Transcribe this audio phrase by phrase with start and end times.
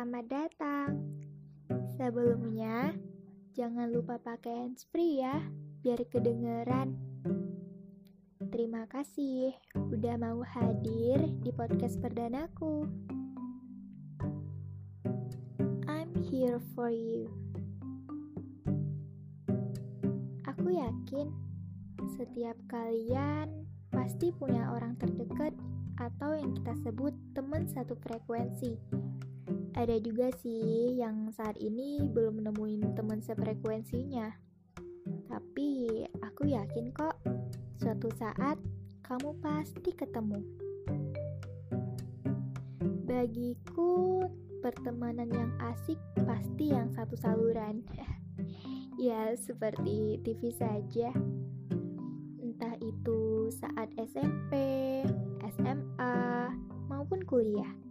[0.00, 1.12] Selamat datang.
[2.00, 2.96] Sebelumnya,
[3.52, 5.44] jangan lupa pakai handsfree ya,
[5.84, 6.96] biar kedengeran.
[8.48, 12.88] Terima kasih udah mau hadir di podcast perdanaku.
[15.84, 17.28] I'm here for you.
[20.48, 21.28] Aku yakin
[22.16, 25.52] setiap kalian pasti punya orang terdekat
[26.00, 28.80] atau yang kita sebut teman satu frekuensi.
[29.80, 34.28] Ada juga sih yang saat ini belum nemuin teman sefrekuensinya.
[35.24, 37.16] Tapi aku yakin kok
[37.80, 38.60] suatu saat
[39.00, 40.44] kamu pasti ketemu.
[43.08, 44.20] Bagiku,
[44.60, 45.96] pertemanan yang asik
[46.28, 47.80] pasti yang satu saluran.
[49.00, 51.08] ya, seperti TV saja.
[52.36, 54.52] Entah itu saat SMP,
[55.56, 56.52] SMA,
[56.92, 57.89] maupun kuliah.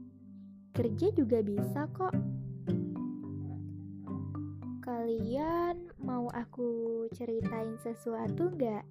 [0.80, 2.16] Kerja juga bisa kok.
[4.80, 8.88] Kalian mau aku ceritain sesuatu nggak?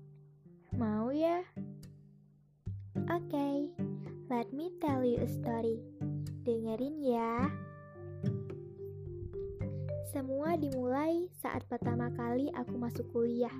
[0.77, 1.41] Mau ya?
[3.08, 3.56] Oke, okay,
[4.28, 5.80] let me tell you a story.
[6.45, 7.48] Dengerin ya.
[10.12, 13.56] Semua dimulai saat pertama kali aku masuk kuliah.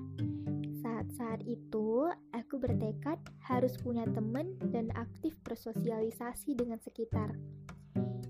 [0.85, 3.17] Saat-saat itu, aku bertekad
[3.49, 7.33] harus punya teman dan aktif bersosialisasi dengan sekitar.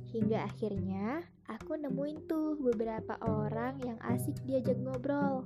[0.09, 1.21] Hingga akhirnya,
[1.53, 5.45] aku nemuin tuh beberapa orang yang asik diajak ngobrol.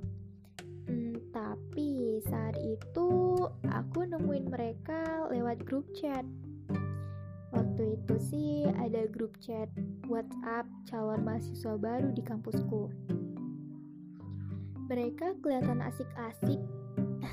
[0.87, 3.11] Hmm, tapi saat itu,
[3.67, 6.23] aku nemuin mereka lewat grup chat.
[7.51, 9.67] Waktu itu sih ada grup chat
[10.07, 12.87] WhatsApp calon mahasiswa baru di kampusku.
[14.87, 16.59] Mereka kelihatan asik-asik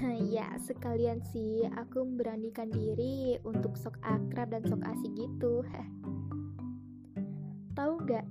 [0.35, 5.63] ya, sekalian sih aku memberanikan diri untuk sok akrab dan sok asik gitu.
[7.81, 8.29] Tahu nggak?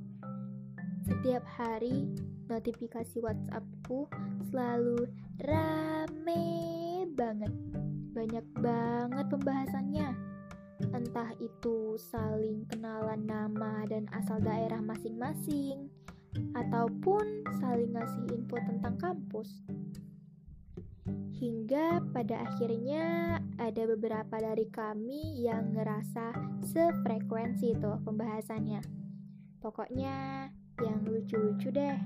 [1.10, 2.06] Setiap hari
[2.54, 4.06] notifikasi WhatsAppku
[4.46, 5.10] selalu
[5.42, 6.46] rame
[7.18, 7.50] banget.
[8.14, 10.14] Banyak banget pembahasannya.
[10.94, 15.90] Entah itu saling kenalan nama dan asal daerah masing-masing,
[16.54, 19.50] ataupun saling ngasih info tentang kampus.
[21.42, 26.38] Hingga pada akhirnya ada beberapa dari kami yang ngerasa
[26.70, 28.99] sefrekuensi tuh pembahasannya.
[29.60, 30.48] Pokoknya
[30.80, 32.00] yang lucu-lucu deh.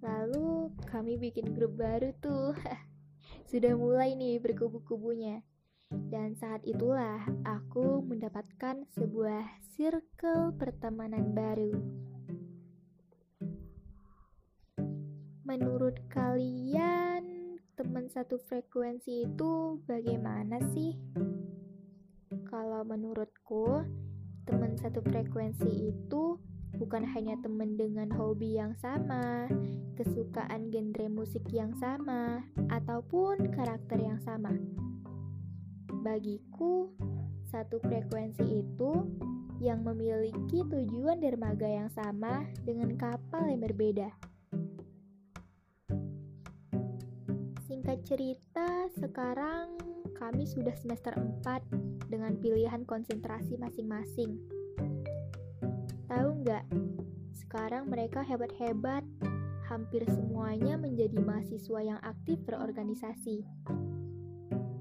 [0.00, 2.56] Lalu kami bikin grup baru tuh.
[3.52, 5.44] Sudah mulai nih berkubu-kubunya.
[5.92, 11.76] Dan saat itulah aku mendapatkan sebuah circle pertemanan baru.
[15.44, 20.96] Menurut kalian, teman satu frekuensi itu bagaimana sih?
[22.48, 23.84] Kalau menurutku,
[24.48, 26.40] teman satu frekuensi itu
[26.76, 29.46] bukan hanya teman dengan hobi yang sama,
[29.94, 34.54] kesukaan genre musik yang sama, ataupun karakter yang sama.
[36.04, 36.90] Bagiku,
[37.48, 38.92] satu frekuensi itu
[39.62, 44.10] yang memiliki tujuan dermaga yang sama dengan kapal yang berbeda.
[47.64, 49.78] Singkat cerita, sekarang
[50.18, 54.53] kami sudah semester 4 dengan pilihan konsentrasi masing-masing.
[57.64, 59.00] Sekarang mereka hebat-hebat,
[59.72, 63.40] hampir semuanya menjadi mahasiswa yang aktif berorganisasi.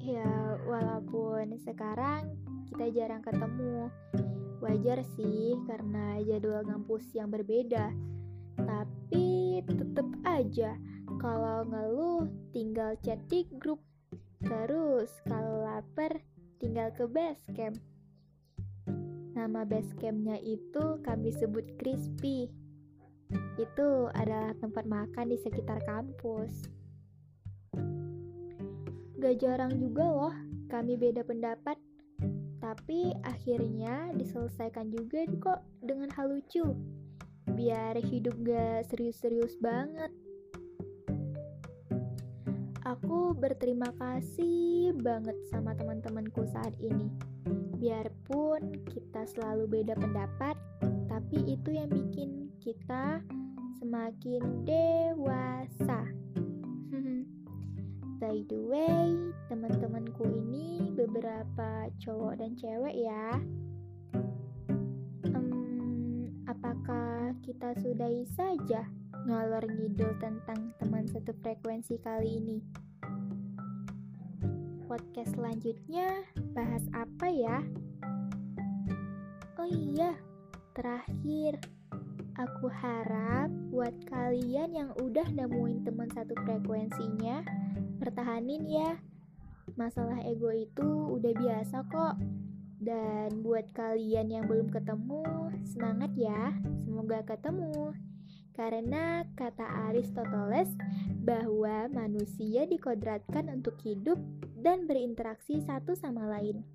[0.03, 2.35] Ya, walaupun sekarang
[2.67, 3.87] kita jarang ketemu.
[4.59, 7.87] Wajar sih karena jadwal ngampus yang berbeda.
[8.59, 10.75] Tapi tetap aja
[11.23, 13.79] kalau ngeluh, tinggal chat di grup.
[14.43, 16.19] Terus kalau lapar,
[16.59, 17.79] tinggal ke base camp.
[19.39, 22.62] Nama base campnya itu kami sebut Crispy.
[23.57, 26.69] Itu adalah tempat makan di sekitar kampus.
[29.23, 30.35] Gak jarang juga loh
[30.67, 31.79] kami beda pendapat.
[32.59, 36.75] Tapi akhirnya diselesaikan juga kok dengan hal lucu.
[37.53, 40.11] Biar hidup gak serius-serius banget.
[42.83, 47.07] Aku berterima kasih banget sama teman-temanku saat ini.
[47.79, 50.59] Biarpun kita selalu beda pendapat,
[51.07, 53.19] tapi itu yang bikin kita
[53.83, 56.07] semakin dewasa.
[58.23, 59.11] By the way,
[59.51, 63.35] teman-temanku ini beberapa cowok dan cewek ya.
[65.35, 68.87] Um, apakah kita sudahi saja
[69.27, 72.57] ngalor ngidul tentang teman satu frekuensi kali ini.
[74.87, 76.23] Podcast selanjutnya
[76.55, 77.59] bahas apa ya?
[79.59, 80.15] Oh iya,
[80.71, 81.59] terakhir
[82.33, 87.45] Aku harap buat kalian yang udah nemuin teman satu frekuensinya,
[88.01, 88.97] pertahanin ya.
[89.77, 92.17] Masalah ego itu udah biasa kok.
[92.81, 96.57] Dan buat kalian yang belum ketemu, semangat ya.
[96.81, 97.93] Semoga ketemu.
[98.57, 100.73] Karena kata Aristoteles
[101.21, 104.17] bahwa manusia dikodratkan untuk hidup
[104.57, 106.65] dan berinteraksi satu sama lain.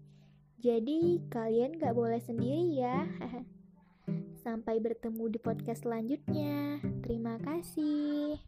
[0.63, 3.11] Jadi kalian gak boleh sendiri ya.
[4.49, 6.81] Sampai bertemu di podcast selanjutnya.
[7.05, 8.41] Terima kasih.